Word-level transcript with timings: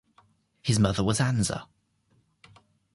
His 0.63 0.79
mother 0.79 1.03
was 1.03 1.19
Ansa. 1.19 1.67